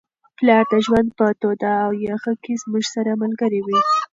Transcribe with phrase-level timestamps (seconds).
[0.37, 3.79] پلار د ژوند په توده او یخه کي زموږ سره ملګری وي.